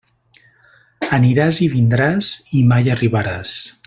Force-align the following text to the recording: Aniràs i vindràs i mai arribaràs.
Aniràs 1.17 1.59
i 1.67 1.69
vindràs 1.75 2.31
i 2.61 2.67
mai 2.73 2.91
arribaràs. 2.97 3.55